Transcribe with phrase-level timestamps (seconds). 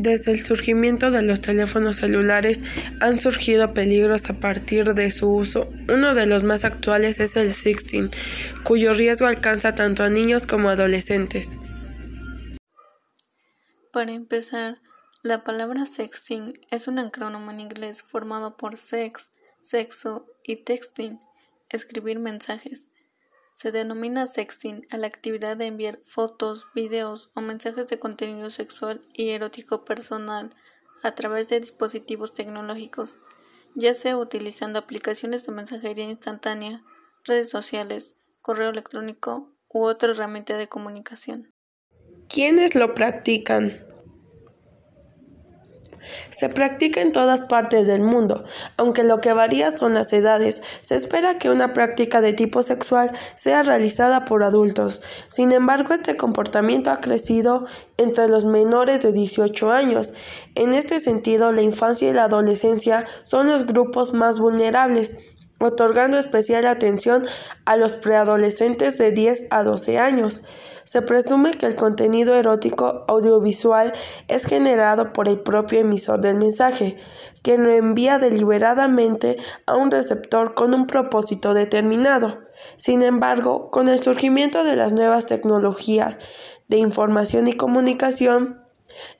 [0.00, 2.62] Desde el surgimiento de los teléfonos celulares
[3.02, 5.68] han surgido peligros a partir de su uso.
[5.90, 8.08] Uno de los más actuales es el sexting,
[8.64, 11.58] cuyo riesgo alcanza tanto a niños como a adolescentes.
[13.92, 14.80] Para empezar,
[15.22, 19.28] la palabra sexting es un acrónimo en inglés formado por sex,
[19.60, 21.20] sexo y texting,
[21.68, 22.86] escribir mensajes.
[23.60, 29.02] Se denomina sexting a la actividad de enviar fotos, videos o mensajes de contenido sexual
[29.12, 30.56] y erótico personal
[31.02, 33.18] a través de dispositivos tecnológicos,
[33.74, 36.82] ya sea utilizando aplicaciones de mensajería instantánea,
[37.22, 41.52] redes sociales, correo electrónico u otra herramienta de comunicación.
[42.30, 43.89] ¿Quiénes lo practican?
[46.30, 48.44] Se practica en todas partes del mundo,
[48.76, 50.62] aunque lo que varía son las edades.
[50.80, 55.02] Se espera que una práctica de tipo sexual sea realizada por adultos.
[55.28, 60.14] Sin embargo, este comportamiento ha crecido entre los menores de 18 años.
[60.54, 65.16] En este sentido, la infancia y la adolescencia son los grupos más vulnerables
[65.60, 67.22] otorgando especial atención
[67.64, 70.42] a los preadolescentes de 10 a 12 años.
[70.84, 73.92] Se presume que el contenido erótico audiovisual
[74.26, 76.96] es generado por el propio emisor del mensaje,
[77.42, 82.40] quien lo envía deliberadamente a un receptor con un propósito determinado.
[82.76, 86.18] Sin embargo, con el surgimiento de las nuevas tecnologías
[86.68, 88.64] de información y comunicación,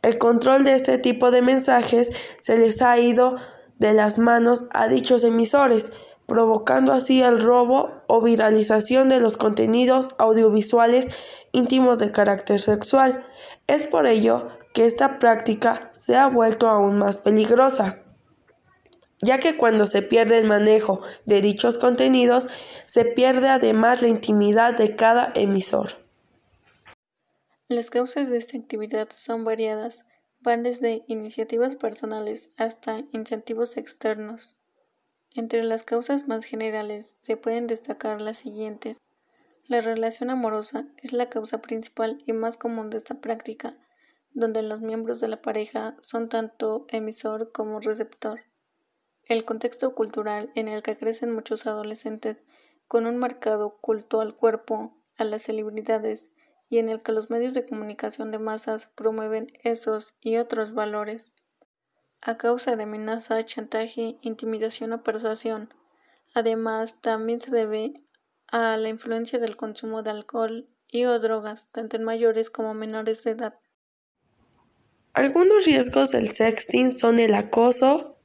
[0.02, 3.36] el control de este tipo de mensajes se les ha ido
[3.78, 5.92] de las manos a dichos emisores,
[6.30, 11.08] provocando así el robo o viralización de los contenidos audiovisuales
[11.50, 13.26] íntimos de carácter sexual.
[13.66, 18.04] Es por ello que esta práctica se ha vuelto aún más peligrosa
[19.22, 22.48] ya que cuando se pierde el manejo de dichos contenidos,
[22.86, 26.06] se pierde además la intimidad de cada emisor.
[27.68, 30.06] Las causas de esta actividad son variadas,
[30.40, 34.56] van desde iniciativas personales hasta incentivos externos.
[35.34, 39.00] Entre las causas más generales se pueden destacar las siguientes.
[39.66, 43.76] La relación amorosa es la causa principal y más común de esta práctica,
[44.32, 48.40] donde los miembros de la pareja son tanto emisor como receptor.
[49.24, 52.42] El contexto cultural en el que crecen muchos adolescentes
[52.88, 56.30] con un marcado culto al cuerpo, a las celebridades
[56.68, 61.34] y en el que los medios de comunicación de masas promueven esos y otros valores
[62.22, 65.72] a causa de amenaza, chantaje, intimidación o persuasión.
[66.34, 67.94] Además, también se debe
[68.48, 73.22] a la influencia del consumo de alcohol y o drogas, tanto en mayores como menores
[73.24, 73.54] de edad.
[75.12, 78.16] Algunos riesgos del sexting son el acoso,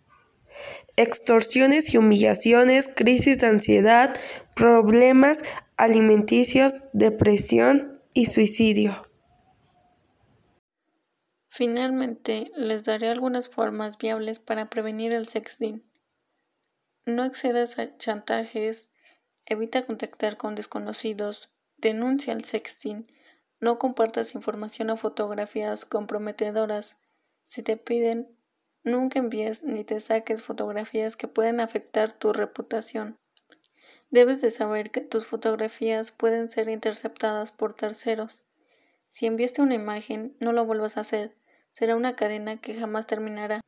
[0.97, 4.15] extorsiones y humillaciones, crisis de ansiedad,
[4.55, 5.43] problemas
[5.77, 9.04] alimenticios, depresión y suicidio.
[11.57, 15.89] Finalmente, les daré algunas formas viables para prevenir el sexting.
[17.05, 18.89] No accedas a chantajes,
[19.45, 23.07] evita contactar con desconocidos, denuncia el sexting,
[23.61, 26.97] no compartas información o fotografías comprometedoras.
[27.45, 28.37] Si te piden,
[28.83, 33.17] nunca envíes ni te saques fotografías que pueden afectar tu reputación.
[34.09, 38.43] Debes de saber que tus fotografías pueden ser interceptadas por terceros.
[39.07, 41.33] Si enviaste una imagen, no lo vuelvas a hacer
[41.75, 43.59] será una cadena que jamás terminará.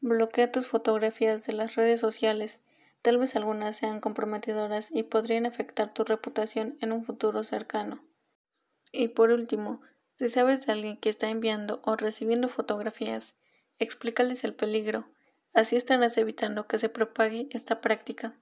[0.00, 2.58] Bloquea tus fotografías de las redes sociales,
[3.02, 8.04] tal vez algunas sean comprometedoras y podrían afectar tu reputación en un futuro cercano.
[8.90, 9.80] Y por último,
[10.14, 13.36] si sabes de alguien que está enviando o recibiendo fotografías,
[13.78, 15.08] explícales el peligro,
[15.54, 18.36] así estarás evitando que se propague esta práctica.